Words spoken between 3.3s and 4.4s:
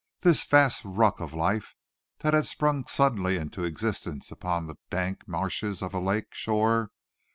into existence